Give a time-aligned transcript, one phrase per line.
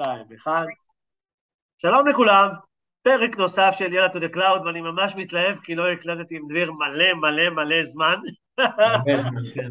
[0.00, 0.64] שתיים, אחד.
[1.78, 2.48] שלום לכולם,
[3.02, 6.72] פרק נוסף של יאללה to the cloud, ואני ממש מתלהב כי לא הקלטתי עם דביר
[6.72, 8.14] מלא מלא מלא זמן.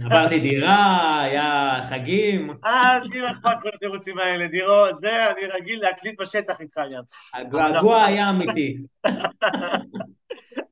[0.06, 2.54] עברתי דירה, היה חגים.
[2.66, 7.04] אה, לי לא אכפת כל התירוצים האלה, דירות, זה, אני רגיל להקליט בשטח איתך גם.
[7.34, 8.78] הגעגוע היה אמיתי.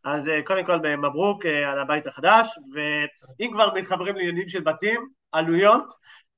[0.04, 5.08] אז אה, קודם כל מברוק אה, על הבית החדש, ואם כבר מתחברים לעניינים של בתים,
[5.32, 5.94] עלויות,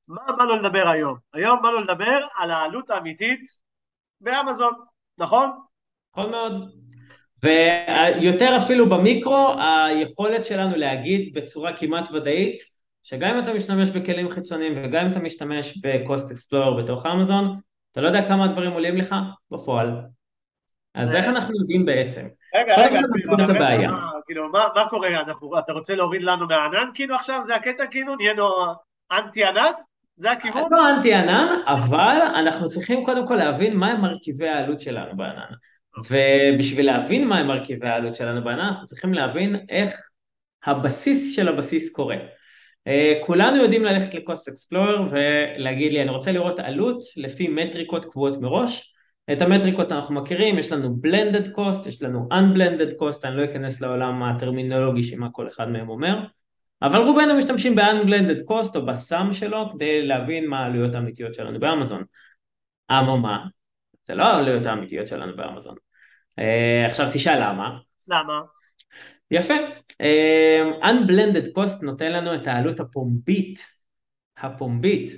[0.10, 1.18] מה באנו לדבר היום?
[1.34, 3.42] היום באנו לדבר על העלות האמיתית
[4.22, 4.74] באמזון,
[5.18, 5.52] נכון?
[6.18, 6.72] נכון מאוד.
[7.44, 12.62] ויותר אפילו במיקרו, היכולת שלנו להגיד בצורה כמעט ודאית,
[13.04, 17.60] שגם אם אתה משתמש בכלים חיצוניים וגם אם אתה משתמש ב-Cost Explorer בתוך אמזון,
[17.92, 19.16] אתה לא יודע כמה הדברים עולים לך
[19.52, 19.92] בפועל.
[20.94, 22.28] אז איך אנחנו יודעים בעצם?
[22.56, 23.38] רגע, רגע, כאילו,
[24.26, 25.10] כאילו, מה קורה?
[25.60, 27.40] אתה רוצה להוריד לנו מהענן כאילו עכשיו?
[27.44, 28.16] זה הקטע כאילו?
[28.16, 28.48] נהיינו
[29.12, 29.72] אנטי ענן?
[30.20, 30.64] זה הכיוון?
[30.72, 35.54] לא אנטי ענן, אבל אנחנו צריכים קודם כל להבין מהם מרכיבי העלות שלנו בענן.
[36.10, 40.02] ובשביל להבין מהם מרכיבי העלות שלנו בענן, אנחנו צריכים להבין איך
[40.66, 42.16] הבסיס של הבסיס קורה.
[42.16, 48.42] Uh, כולנו יודעים ללכת לקוסט אקספלורר ולהגיד לי אני רוצה לראות עלות לפי מטריקות קבועות
[48.42, 48.96] מראש.
[49.32, 53.82] את המטריקות אנחנו מכירים, יש לנו blended cost, יש לנו unblended cost, אני לא אכנס
[53.82, 56.20] לעולם הטרמינולוגי שמה כל אחד מהם אומר.
[56.82, 62.04] אבל רובנו משתמשים ב-unblended cost או בסם שלו כדי להבין מה העלויות האמיתיות שלנו באמזון.
[62.92, 63.46] אממה,
[64.04, 65.76] זה לא העלויות האמיתיות שלנו באמזון.
[66.40, 66.44] Uh,
[66.86, 67.78] עכשיו תשאל למה.
[68.08, 68.42] למה?
[69.32, 69.54] יפה.
[69.92, 73.66] Uh, unblended cost נותן לנו את העלות הפומבית,
[74.38, 75.12] הפומבית,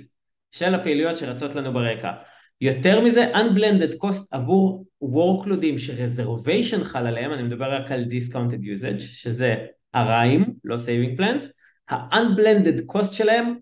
[0.50, 2.12] של הפעילויות שרצות לנו ברקע.
[2.60, 9.00] יותר מזה, unblended cost עבור workloadים ש-reservation חל עליהם, אני מדבר רק על discounted usage,
[9.00, 9.56] שזה
[9.94, 11.42] הרעים, לא saving plans,
[11.88, 13.54] ה-unblended cost שלהם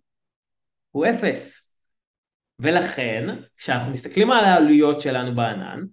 [0.91, 1.70] הוא אפס.
[2.58, 3.26] ולכן,
[3.56, 5.84] כשאנחנו מסתכלים על העלויות שלנו בענן,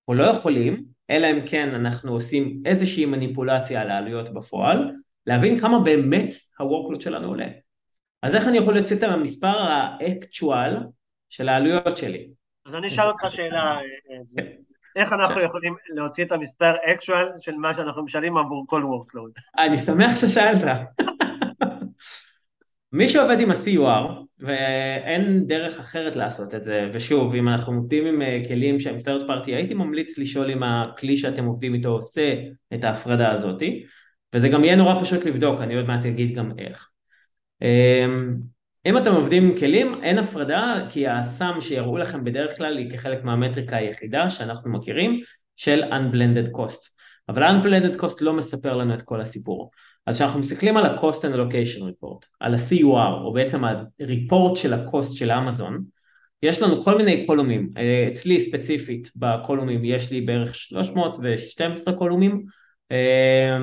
[0.00, 4.92] אנחנו לא יכולים, אלא אם כן אנחנו עושים איזושהי מניפולציה על העלויות בפועל,
[5.26, 7.46] להבין כמה באמת ה-workload שלנו עולה.
[8.22, 10.76] אז איך אני יכול לצאת מהמספר האקטואל
[11.28, 12.28] של העלויות שלי?
[12.66, 13.80] אז אני אשאל אותך שאלה, אה,
[14.38, 14.44] אה,
[14.96, 19.40] איך אנחנו יכולים להוציא את המספר actual של מה שאנחנו משלמים עבור כל workload?
[19.58, 20.60] אני שמח ששאלת.
[22.92, 28.22] מי שעובד עם ה-CUR, ואין דרך אחרת לעשות את זה, ושוב, אם אנחנו עובדים עם
[28.22, 32.34] אה, כלים שהם third party, הייתי ממליץ לשאול אם הכלי שאתם עובדים איתו עושה
[32.74, 33.84] את ההפרדה הזאתי,
[34.34, 36.90] וזה גם יהיה נורא פשוט לבדוק, אני עוד מעט אגיד גם איך.
[38.86, 43.24] אם אתם עובדים עם כלים, אין הפרדה, כי הסם שיראו לכם בדרך כלל היא כחלק
[43.24, 45.20] מהמטריקה היחידה שאנחנו מכירים,
[45.56, 46.88] של Unblended Cost.
[47.28, 49.70] אבל Unblended Cost לא מספר לנו את כל הסיפור.
[50.06, 55.14] אז כשאנחנו מסתכלים על ה-Cost and Allocation Report, על ה-CUR, או בעצם ה-report של ה-Cost
[55.14, 55.84] של אמזון,
[56.42, 57.70] יש לנו כל מיני קולומים.
[57.76, 62.44] אה, אצלי ספציפית בקולומים יש לי בערך 312 קולומים,
[62.92, 63.58] אה,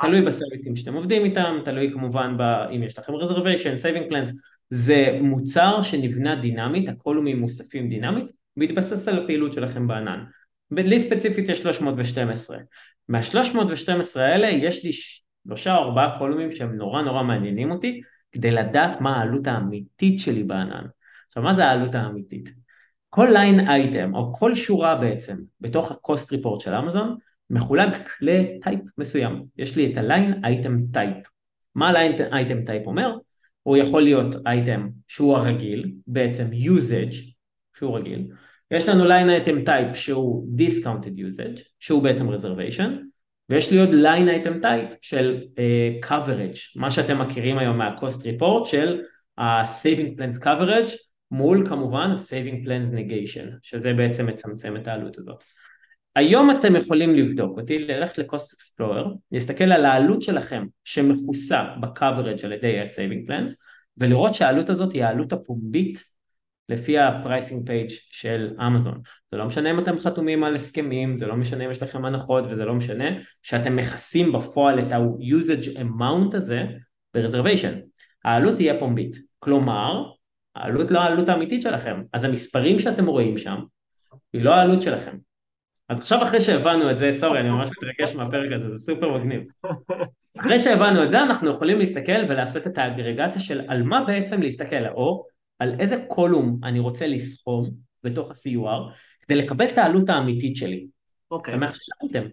[0.00, 2.36] תלוי בסרוויסים שאתם עובדים איתם, תלוי כמובן
[2.74, 4.30] אם יש לכם reservation, saving plans,
[4.70, 10.24] זה מוצר שנבנה דינמית, הקולומים מוספים דינמית, מתבסס על הפעילות שלכם בענן.
[10.70, 12.58] לי ספציפית יש 312.
[13.08, 18.00] מה-312 האלה יש לי שלושה או ארבעה קולומים שהם נורא נורא מעניינים אותי,
[18.32, 20.86] כדי לדעת מה העלות האמיתית שלי בענן.
[21.26, 22.54] עכשיו, מה זה העלות האמיתית?
[23.10, 27.16] כל ליין אייטם, או כל שורה בעצם, בתוך ה-cost report של אמזון,
[27.50, 29.44] מחולק לטייפ מסוים.
[29.56, 31.28] יש לי את ה-line item type.
[31.74, 33.16] מה ה-line item type אומר?
[33.68, 37.16] הוא יכול להיות אייטם שהוא הרגיל, בעצם usage
[37.76, 38.26] שהוא רגיל,
[38.70, 42.90] יש לנו line item type שהוא discounted usage, שהוא בעצם reservation,
[43.48, 48.64] ויש לי עוד line item type של uh, coverage, מה שאתם מכירים היום מה-cost report
[48.64, 49.00] של
[49.38, 50.92] ה-saving plans coverage,
[51.30, 55.44] מול כמובן ה-saving plans negation, שזה בעצם מצמצם את העלות הזאת.
[56.18, 62.52] היום אתם יכולים לבדוק אותי, ללכת ל-Cost Explorer, להסתכל על העלות שלכם שמכוסה ב-coverage על
[62.52, 63.52] ידי ה-Saving Plans,
[63.96, 66.04] ולראות שהעלות הזאת היא העלות הפומבית
[66.68, 69.00] לפי ה-pricing page של אמזון.
[69.32, 72.44] זה לא משנה אם אתם חתומים על הסכמים, זה לא משנה אם יש לכם הנחות,
[72.50, 73.04] וזה לא משנה
[73.42, 76.62] שאתם מכסים בפועל את ה-usage amount הזה
[77.14, 77.74] ב-reservation.
[78.24, 79.16] העלות תהיה פומבית.
[79.38, 80.04] כלומר,
[80.54, 82.02] העלות לא העלות האמיתית שלכם.
[82.12, 83.58] אז המספרים שאתם רואים שם,
[84.32, 85.27] היא לא העלות שלכם.
[85.88, 89.42] אז עכשיו אחרי שהבנו את זה, סורי, אני ממש מתרגש מהפרק הזה, זה סופר מגניב.
[90.38, 94.88] אחרי שהבנו את זה, אנחנו יכולים להסתכל ולעשות את האגרגציה של על מה בעצם להסתכל,
[94.94, 95.26] או
[95.58, 97.70] על איזה קולום אני רוצה לסכום
[98.04, 100.86] בתוך ה-CUR, כדי לקבל את העלות האמיתית שלי.
[101.30, 101.54] אוקיי.
[101.54, 102.28] שמח ששאלתם.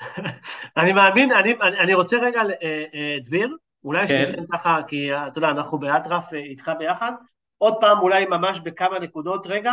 [0.76, 4.24] אני מאמין, אני, אני, רוצה רגע, אה, אה, דביר, אולי כן.
[4.30, 7.12] שניתן ככה, כי אה, אתה יודע, אנחנו באטרף איתך ביחד,
[7.58, 9.72] עוד פעם אולי ממש בכמה נקודות רגע,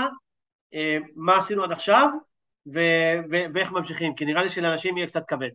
[1.15, 2.07] מה עשינו עד עכשיו,
[2.67, 2.79] ו,
[3.31, 5.49] ו, ואיך ממשיכים, כי נראה לי שלאנשים יהיה קצת כבד.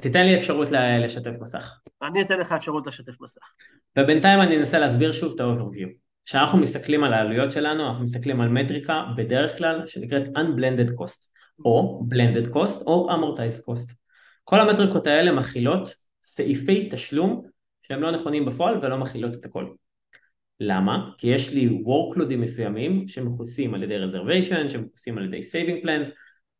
[0.00, 0.68] תיתן לי אפשרות
[1.04, 1.80] לשתף מסך.
[2.02, 3.40] אני אתן לך אפשרות לשתף מסך.
[3.98, 5.88] ובינתיים אני אנסה להסביר שוב את ה-overview.
[6.24, 11.28] כשאנחנו מסתכלים על העלויות שלנו, אנחנו מסתכלים על מטריקה בדרך כלל שנקראת Unblended Cost,
[11.64, 13.94] או Blended Cost או Amortized Cost.
[14.44, 17.42] כל המטריקות האלה מכילות סעיפי תשלום
[17.82, 19.66] שהם לא נכונים בפועל ולא מכילות את הכל.
[20.64, 21.10] למה?
[21.18, 26.10] כי יש לי workloadים מסוימים שמכוסים על ידי reservation, שמכוסים על ידי saving plans,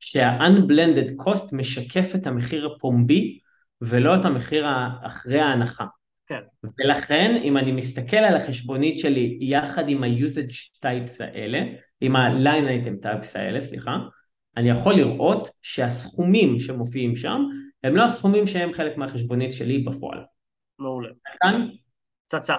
[0.00, 3.38] שה-unblended cost משקף את המחיר הפומבי
[3.80, 4.66] ולא את המחיר
[5.02, 5.84] אחרי ההנחה.
[6.26, 6.40] כן.
[6.78, 11.62] ולכן אם אני מסתכל על החשבונית שלי יחד עם ה-usage types האלה,
[12.00, 13.98] עם ה-line item types האלה, סליחה,
[14.56, 17.42] אני יכול לראות שהסכומים שמופיעים שם
[17.84, 20.18] הם לא הסכומים שהם חלק מהחשבונית שלי בפועל.
[20.78, 21.08] מעולה.
[21.42, 21.68] כאן
[22.28, 22.54] פצצה.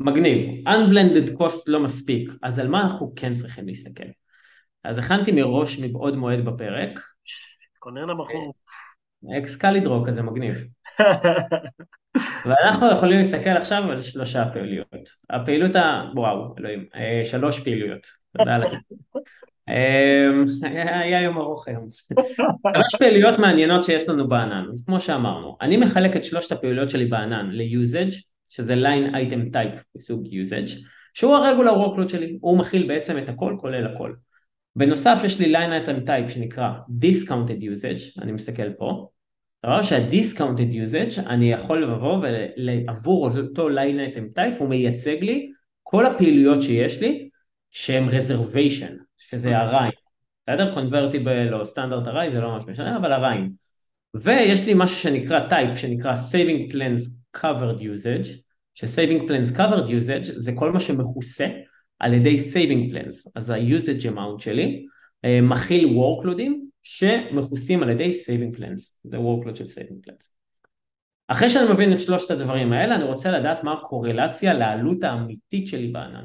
[0.00, 4.04] מגניב, Unblended cost לא מספיק, אז על מה אנחנו כן צריכים להסתכל?
[4.84, 7.00] אז הכנתי מראש מבעוד מועד בפרק,
[7.74, 8.54] תתכונן לבחור.
[9.38, 10.64] אקסקלידרו כזה מגניב.
[12.46, 15.08] ואנחנו יכולים להסתכל עכשיו על שלושה פעילויות.
[15.30, 16.10] הפעילות ה...
[16.14, 18.06] וואו, אלוהים, אה, שלוש פעילויות.
[18.38, 18.62] תודה על.
[19.68, 20.28] אה,
[20.62, 21.88] היה היה יום ארוך היום.
[21.92, 27.04] שלוש פעילויות מעניינות שיש לנו בענן, אז כמו שאמרנו, אני מחלק את שלושת הפעילויות שלי
[27.04, 30.70] בענן ל-usage, שזה line item type מסוג usage,
[31.14, 34.12] שהוא הרגולר workload שלי, הוא מכיל בעצם את הכל כולל הכל.
[34.76, 36.72] בנוסף יש לי line item type שנקרא
[37.04, 39.08] discounted usage, אני מסתכל פה,
[39.66, 45.50] דבר שה-discounted usage אני יכול לבוא ועבור אותו line item type הוא מייצג לי
[45.82, 47.28] כל הפעילויות שיש לי
[47.70, 49.92] שהם reservation, שזה הריים,
[50.46, 50.74] בסדר?
[50.74, 53.52] convertible או standard array זה לא ממש משנה, אבל הריים.
[54.14, 58.28] ויש לי משהו שנקרא type שנקרא saving plans covered usage,
[58.74, 61.48] ש-saving plans covered usage זה כל מה שמכוסה
[61.98, 64.86] על ידי saving plans, אז ה-usage amount שלי
[65.24, 70.30] אה, מכיל workloadים שמכוסים על ידי saving plans, זה workload של saving plans.
[71.28, 75.88] אחרי שאני מבין את שלושת הדברים האלה, אני רוצה לדעת מה הקורלציה לעלות האמיתית שלי
[75.88, 76.24] בענן.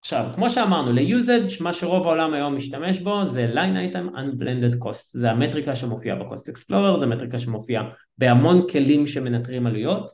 [0.00, 5.10] עכשיו, כמו שאמרנו, ל-usage, מה שרוב העולם היום משתמש בו זה line item unblended cost,
[5.12, 10.10] זה המטריקה שמופיעה ב-cost explorer, זה מטריקה שמופיעה בהמון כלים שמנטרים עלויות,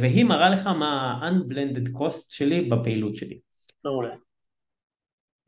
[0.00, 3.38] והיא מראה לך מה ה-unblended cost שלי בפעילות שלי.
[3.84, 4.14] מעולה.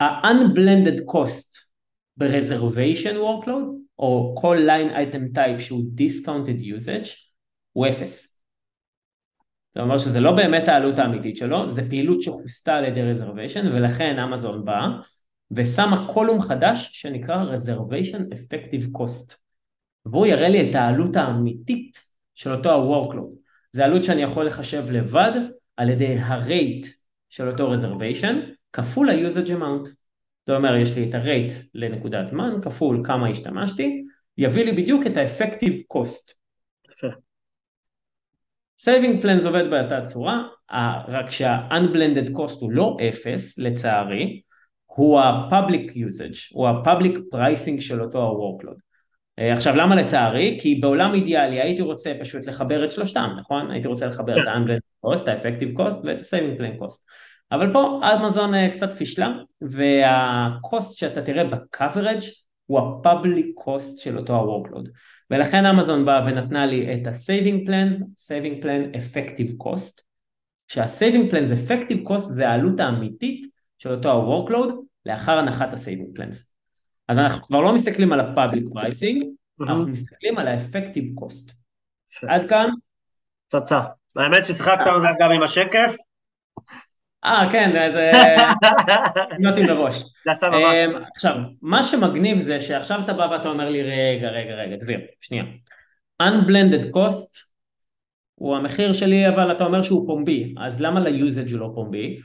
[0.00, 1.72] ה-unblended cost
[2.16, 3.64] ב-reservation workload,
[3.98, 7.08] או כל line item type שהוא discounted usage,
[7.72, 8.38] הוא אפס.
[9.74, 14.18] זה אומר שזה לא באמת העלות האמיתית שלו, זה פעילות שכוסתה על ידי reservation, ולכן
[14.18, 14.88] אמזון באה
[15.50, 19.36] ושמה קולום חדש שנקרא reservation effective cost.
[20.06, 22.00] והוא יראה לי את העלות האמיתית
[22.34, 23.41] של אותו ה-workload.
[23.72, 25.32] זה עלות שאני יכול לחשב לבד
[25.76, 26.88] על ידי ה-rate
[27.30, 28.34] של אותו reservation,
[28.72, 29.88] כפול ה-usage amount.
[30.46, 34.04] זאת אומרת, יש לי את ה-rate לנקודת זמן, כפול כמה השתמשתי,
[34.38, 36.32] יביא לי בדיוק את ה-effective cost.
[38.80, 40.48] saving plans עובד באותה צורה,
[41.08, 44.40] רק שה-unblended cost הוא לא אפס, לצערי,
[44.86, 48.91] הוא ה-public usage, הוא ה-public pricing של אותו ה-workload.
[49.38, 50.58] אה, עכשיו למה לצערי?
[50.60, 53.70] כי בעולם אידיאלי הייתי רוצה פשוט לחבר את שלושתם, נכון?
[53.70, 56.98] הייתי רוצה לחבר את ה-unblended cost, ה-effective cost ואת ה-saving plan cost.
[57.52, 62.26] אבל פה אמזון אה, קצת פישלה, וה-cost שאתה תראה ב-coverage
[62.66, 64.88] הוא ה-public cost של אותו ה-workload.
[65.30, 70.02] ולכן אמזון באה ונתנה לי את ה-saving plans, saving plan effective cost,
[70.68, 73.46] שה-saving plans effective cost זה העלות האמיתית
[73.78, 74.72] של אותו ה-workload
[75.06, 76.51] לאחר הנחת ה-saving plans.
[77.12, 79.24] אז אנחנו כבר לא מסתכלים על ה-public pricing,
[79.60, 81.52] אנחנו מסתכלים על ה-effective cost.
[82.28, 82.70] עד כאן?
[83.48, 83.80] פצצה.
[84.16, 85.94] האמת ששיחקת על זה גם עם השקף.
[87.24, 88.10] אה, כן, זה...
[89.44, 90.02] נותנים לראש.
[90.28, 95.00] אמ, עכשיו, מה שמגניב זה שעכשיו אתה בא ואתה אומר לי, רגע, רגע, רגע, דביר,
[95.20, 95.44] שנייה.
[96.22, 97.38] Unblended cost
[98.34, 102.20] הוא המחיר שלי, אבל אתה אומר שהוא פומבי, אז למה ל-usage הוא לא פומבי?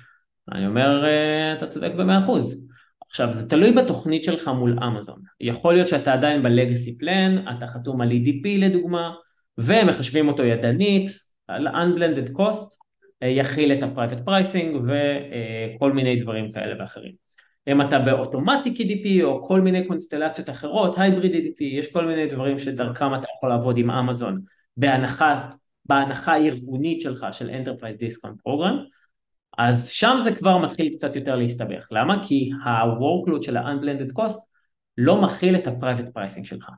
[0.51, 2.66] אני אומר, "אה, אתה צודק במאה אחוז.
[3.09, 5.19] עכשיו, זה תלוי בתוכנית שלך מול אמזון.
[5.41, 9.13] יכול להיות שאתה עדיין ב-legacy plan, אתה חתום על EDP לדוגמה,
[9.57, 11.09] ומחשבים אותו ידנית,
[11.47, 12.77] על unblended cost,
[13.23, 17.27] אה, יכיל את ה-private pricing וכל מיני דברים כאלה ואחרים.
[17.67, 22.59] אם אתה באוטומטיק EDP או כל מיני קונסטלציות אחרות, הייבריד EDP, יש כל מיני דברים
[22.59, 24.41] שדרכם אתה יכול לעבוד עם אמזון
[24.77, 28.75] בהנחת, בהנחה הארגונית שלך של Enterprise Discount Program,
[29.57, 31.87] אז שם זה כבר מתחיל קצת יותר להסתבך.
[31.91, 32.25] למה?
[32.25, 34.39] כי ה-workload של ה-unblended cost
[34.97, 36.69] לא מכיל את ה-private pricing שלך.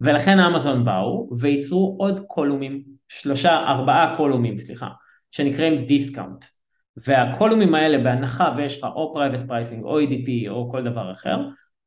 [0.00, 4.88] ולכן אמזון באו וייצרו עוד column ים, שלושה, ארבעה column ים, סליחה,
[5.30, 6.44] שנקראים discount.
[6.96, 11.38] וה-column ים האלה בהנחה ויש לך או private pricing או EDP או כל דבר אחר,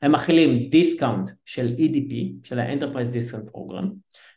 [0.02, 2.14] הם מכילים discount של EDP,
[2.44, 3.86] של ה-Enterprise Discount Program,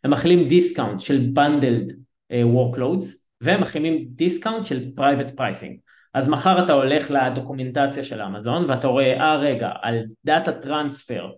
[0.05, 3.05] הם מכילים discount של bundled uh, workloads,
[3.41, 5.90] והם מכילים discount של private pricing.
[6.15, 11.31] אז מחר אתה הולך לדוקומנטציה של אמזון ואתה רואה, אה רגע, על data transfer,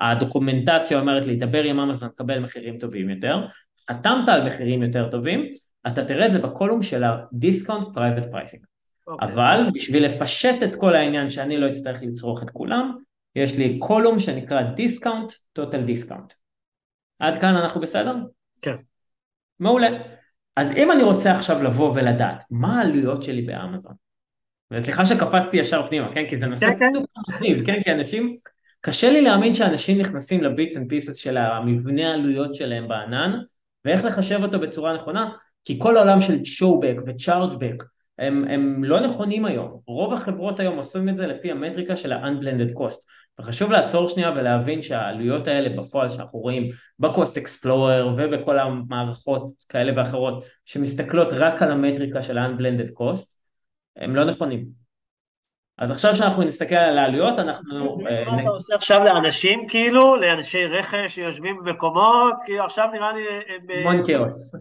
[0.00, 3.46] הדוקומנטציה אומרת לי, דבר עם אמזון, קבל מחירים טובים יותר,
[3.90, 5.46] חתמת על מחירים יותר טובים,
[5.86, 8.62] אתה תראה את זה בקולום של ה-discount private pricing.
[8.62, 9.06] Okay.
[9.06, 9.28] אוקיי.
[9.28, 12.96] אבל בשביל לפשט את כל העניין שאני לא אצטרך לצרוך את כולם,
[13.36, 16.34] יש לי column שנקרא discount, total discount.
[17.18, 18.16] עד כאן אנחנו בסדר?
[18.62, 18.76] כן.
[19.60, 19.88] מעולה.
[20.56, 23.94] אז אם אני רוצה עכשיו לבוא ולדעת מה העלויות שלי באמזון,
[24.72, 26.24] וסליחה שקפצתי ישר פנימה, כן?
[26.30, 26.92] כי זה נושא כן, כן.
[26.94, 27.82] סופר מגניב, כן?
[27.84, 28.36] כי אנשים,
[28.80, 33.38] קשה לי להאמין שאנשים נכנסים ל-bits and pieces של המבנה העלויות שלהם בענן,
[33.84, 35.30] ואיך לחשב אותו בצורה נכונה,
[35.64, 37.84] כי כל העולם של showback ו-chargeback
[38.18, 39.80] הם, הם לא נכונים היום.
[39.86, 42.98] רוב החברות היום עושים את זה לפי המטריקה של ה-unblended cost.
[43.40, 50.44] וחשוב לעצור שנייה ולהבין שהעלויות האלה בפועל שאנחנו רואים בקוסט אקספלורר ובכל המערכות כאלה ואחרות
[50.64, 53.41] שמסתכלות רק על המטריקה של ה-unblended cost,
[53.96, 54.82] הם לא נכונים.
[55.78, 57.96] אז עכשיו שאנחנו נסתכל על העלויות, אנחנו...
[58.08, 60.16] אה, מה אתה עושה עכשיו לאנשים, כאילו?
[60.16, 62.34] לאנשי רכש שיושבים במקומות?
[62.44, 63.24] כאילו עכשיו נראה לי...
[63.80, 64.54] המון כאוס.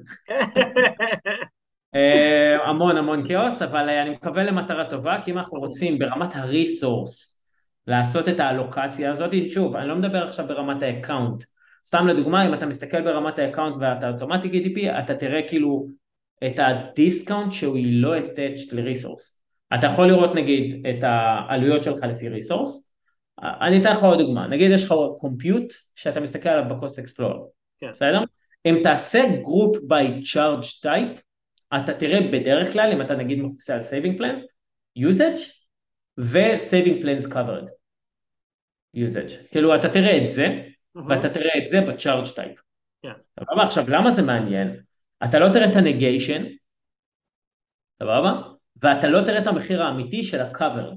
[1.96, 6.36] אה, המון המון כאוס, אבל אה, אני מקווה למטרה טובה, כי אם אנחנו רוצים ברמת
[6.36, 7.42] הריסורס
[7.88, 11.44] לעשות את האלוקציה הזאת, שוב, אני לא מדבר עכשיו ברמת ה-account,
[11.86, 15.88] סתם לדוגמה, אם אתה מסתכל ברמת ה-account ואתה automatic EDP, אתה תראה כאילו
[16.46, 19.42] את ה-discount שהוא לא attached ל-resource.
[19.74, 22.92] אתה יכול לראות נגיד את העלויות שלך לפי resource,
[23.42, 27.92] אני אתן לך עוד דוגמה, נגיד יש לך compute שאתה מסתכל עליו ב-Cost Explorer, כן.
[27.92, 28.24] בסדר?
[28.66, 31.22] אם תעשה group by charge type,
[31.76, 34.42] אתה תראה בדרך כלל, אם אתה נגיד מכוסה על saving plans,
[35.00, 35.42] usage
[36.18, 37.70] ו-saving plans covered
[38.98, 39.48] usage.
[39.52, 41.02] כאילו אתה תראה את זה, mm-hmm.
[41.10, 42.60] ואתה תראה את זה ב-charge type.
[43.06, 43.14] Yeah.
[43.38, 43.60] כן.
[43.60, 44.80] עכשיו, למה זה מעניין?
[45.24, 46.44] אתה לא תראה את הנגיישן,
[48.04, 48.42] סבבה?
[48.82, 50.96] ואתה לא תראה את המחיר האמיתי של ה-cover.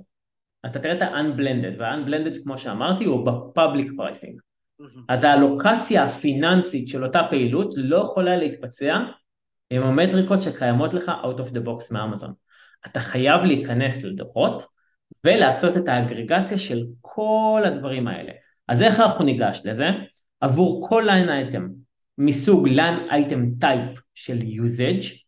[0.67, 4.37] אתה תראה את ה-unblended, וה-unblended כמו שאמרתי הוא ב-public pricing.
[4.81, 5.01] Mm-hmm.
[5.09, 8.97] אז האלוקציה הפיננסית של אותה פעילות לא יכולה להתבצע
[9.71, 12.33] עם המטריקות שקיימות לך out of the box מאמזון.
[12.87, 14.63] אתה חייב להיכנס לדוחות
[15.25, 18.33] ולעשות את האגרגציה של כל הדברים האלה.
[18.69, 19.89] אז איך אנחנו ניגש לזה?
[20.41, 21.84] עבור כל line item
[22.19, 25.25] מסוג line item type של usage,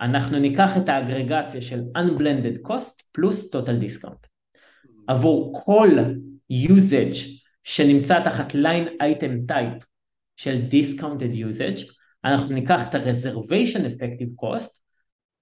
[0.00, 4.26] אנחנו ניקח את האגרגציה של unblended cost פלוס total discount.
[5.06, 5.98] עבור כל
[6.52, 7.16] usage
[7.64, 9.84] שנמצא תחת line item type
[10.36, 11.92] של discounted usage,
[12.24, 14.80] אנחנו ניקח את ה-reservation effective cost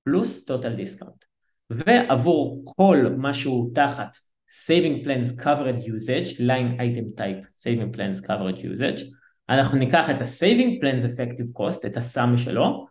[0.04, 1.26] פלוס total discount.
[1.70, 4.16] ועבור כל מה שהוא תחת
[4.66, 9.02] saving plans coverage usage, line item type saving plans coverage usage,
[9.52, 12.86] אנחנו ניקח את ה-saving plans effective cost, את הסאמי שלו,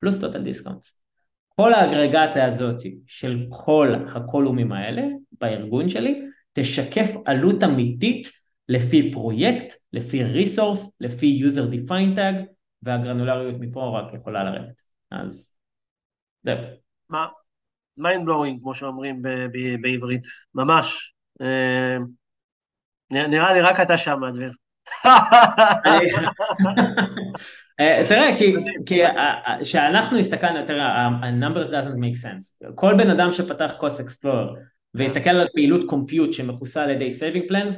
[0.00, 1.02] פלוס total discounts.
[1.48, 2.76] כל האגרגציה הזאת
[3.06, 5.02] של כל הקולומים האלה
[5.40, 8.28] בארגון שלי תשקף עלות אמיתית
[8.68, 12.46] לפי פרויקט, לפי ריסורס, לפי user defined tag
[12.82, 14.82] והגרנולריות מפה רק יכולה לרדת.
[15.10, 15.56] אז
[16.42, 16.56] זהו.
[17.08, 17.26] מה?
[18.00, 19.22] mind blowing כמו שאומרים
[19.80, 20.22] בעברית,
[20.54, 21.14] ממש.
[21.40, 21.96] אה,
[23.10, 24.52] נראה לי רק אתה שם, דביר.
[27.80, 28.54] אה, תראה, כי
[29.62, 32.72] כשאנחנו הסתכלנו, תראה, ה-numbers doesn't make sense.
[32.74, 34.58] כל בן אדם שפתח cost explorer
[34.94, 37.72] והסתכל על פעילות compute שמכוסה על ידי saving plans,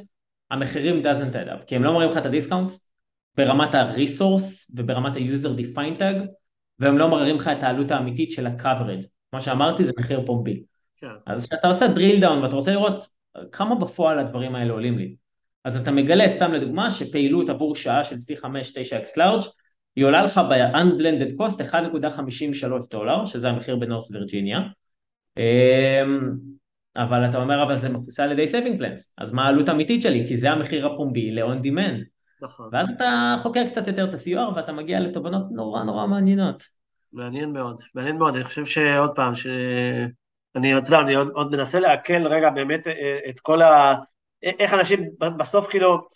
[0.51, 2.71] המחירים doesn't add up, כי הם לא מראים לך את ה-discount
[3.37, 6.27] ברמת ה-resource וברמת ה-user defined tag,
[6.79, 9.07] והם לא מראים לך את העלות האמיתית של ה-coverage.
[9.31, 10.63] כמו שאמרתי, זה מחיר פומבי.
[10.97, 11.07] כן.
[11.27, 13.09] אז כשאתה עושה drill down ואתה רוצה לראות
[13.53, 15.15] כמה בפועל הדברים האלה עולים לי,
[15.65, 19.47] אז אתה מגלה, סתם לדוגמה, שפעילות עבור שעה של C5 9X large,
[19.97, 24.61] היא עולה לך ב-unblended cost 1.53 דולר, שזה המחיר ב-North Virginia.
[25.37, 26.31] אמ,
[26.97, 30.27] אבל אתה אומר, אבל זה מכוסה על ידי saving plans, אז מה העלות האמיתית שלי?
[30.27, 32.05] כי זה המחיר הפומבי ל-on demand.
[32.43, 32.69] נכון.
[32.73, 36.65] ואז אתה חוקר קצת יותר את ה-CUR ואתה מגיע לתובנות נורא נורא מעניינות.
[37.13, 41.81] מעניין מאוד, מעניין מאוד, אני חושב שעוד פעם, שאני, אתה יודע, אני עוד, עוד מנסה
[41.81, 43.63] לעכל רגע באמת אה, את כל
[44.45, 45.05] איך אנשים
[45.37, 46.07] בסוף כאילו,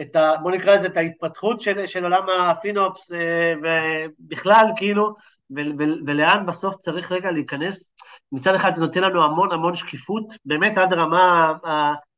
[0.00, 5.14] את ה, בוא נקרא לזה את ההתפתחות של, של עולם הפינופס אה, ובכלל כאילו,
[5.56, 7.92] ו, ו, ולאן בסוף צריך רגע להיכנס.
[8.32, 11.52] מצד אחד זה נותן לנו המון המון שקיפות, באמת עד הרמה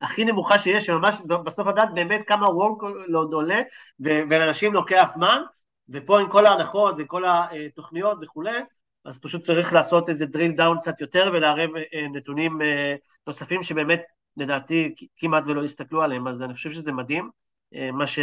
[0.01, 3.63] הכי נמוכה שיש, שממש בסוף לדעת באמת כמה workload עולה,
[4.01, 5.43] ולאנשים לוקח זמן,
[5.89, 8.61] ופה עם כל ההנחות וכל התוכניות וכולי,
[9.05, 12.95] אז פשוט צריך לעשות איזה drill down קצת יותר ולערב אה, נתונים אה,
[13.27, 14.03] נוספים שבאמת
[14.37, 17.31] לדעתי כמעט ולא הסתכלו עליהם, אז אני חושב שזה מדהים,
[17.75, 18.19] אה, מה ש...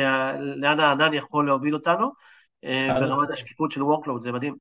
[0.55, 2.11] לאן הענן יכול להוביל אותנו,
[2.87, 4.55] ברמת השקיפות של workload, זה מדהים.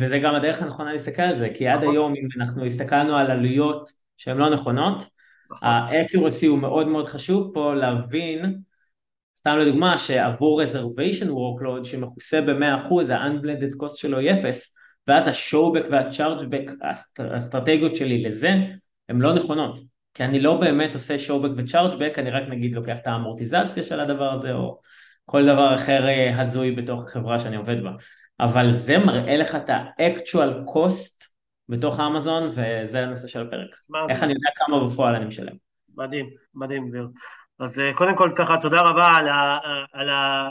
[0.00, 1.94] וזה גם הדרך הנכונה להסתכל על זה, כי עד נכון.
[1.94, 5.04] היום אם אנחנו הסתכלנו על עלויות שהן לא נכונות,
[5.50, 5.68] נכון.
[5.68, 8.58] ה-accuracy הוא מאוד מאוד חשוב פה להבין
[9.38, 14.76] סתם לדוגמה שעבור reservation workload שמכוסה ב-100% ה-unblended cost שלו היא אפס
[15.08, 16.72] ואז ה-showback וה-chargeback
[17.18, 18.54] האסטרטגיות שלי לזה
[19.08, 19.78] הן לא נכונות
[20.14, 24.32] כי אני לא באמת עושה showback ו-chargeback אני רק נגיד לוקח את האמורטיזציה של הדבר
[24.32, 24.80] הזה או
[25.24, 27.90] כל דבר אחר אה, הזוי בתוך החברה שאני עובד בה
[28.40, 31.28] אבל זה מראה לך את ה-actual cost
[31.68, 33.76] בתוך אמזון וזה הנושא של הפרק
[34.08, 35.54] איך אני יודע כמה בפועל אני משלם
[35.96, 37.08] מדהים, מדהים גביר
[37.58, 39.58] אז אה, קודם כל ככה תודה רבה על, ה,
[39.92, 40.48] על, ה,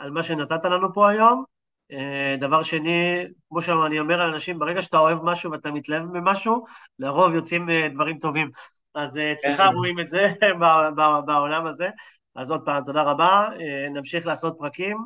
[0.00, 1.44] על מה שנתת לנו פה היום.
[1.92, 6.64] אה, דבר שני, כמו שאני אומר לאנשים, ברגע שאתה אוהב משהו ואתה מתלהב ממשהו,
[6.98, 8.50] לרוב יוצאים דברים טובים.
[8.98, 9.74] אז אצלך כן.
[9.74, 10.26] רואים את זה
[11.26, 11.88] בעולם הזה.
[12.36, 13.48] אז עוד פעם, תודה רבה,
[13.94, 14.96] נמשיך לעשות פרקים,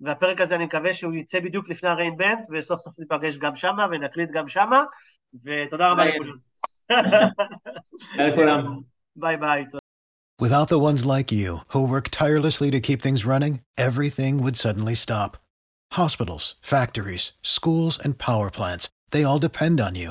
[0.00, 4.30] והפרק הזה אני מקווה שהוא יצא בדיוק לפני ה-re:Invent, וסוף סוף ניפגש גם שמה ונקליט
[4.30, 4.84] גם שמה,
[5.44, 6.04] ותודה רבה
[8.18, 8.80] לכולם.
[9.16, 9.64] ביי ביי.
[10.42, 14.96] Without the ones like you, who work tirelessly to keep things running, everything would suddenly
[14.96, 15.36] stop.
[15.92, 20.10] Hospitals, factories, schools, and power plants, they all depend on you.